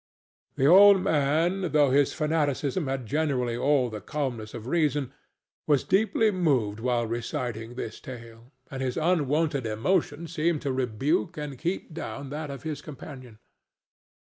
The 0.55 0.65
old 0.65 0.99
man, 0.99 1.73
though 1.73 1.91
his 1.91 2.11
fanaticism 2.11 2.87
had 2.87 3.05
generally 3.05 3.55
all 3.55 3.87
the 3.91 4.01
calmness 4.01 4.55
of 4.55 4.65
reason, 4.65 5.13
was 5.67 5.83
deeply 5.83 6.31
moved 6.31 6.79
while 6.79 7.05
reciting 7.05 7.75
this 7.75 7.99
tale, 7.99 8.51
and 8.71 8.81
his 8.81 8.97
unwonted 8.97 9.67
emotion 9.67 10.25
seemed 10.27 10.63
to 10.63 10.71
rebuke 10.73 11.37
and 11.37 11.55
keep 11.59 11.93
down 11.93 12.31
that 12.31 12.49
of 12.49 12.63
his 12.63 12.81
companion. 12.81 13.37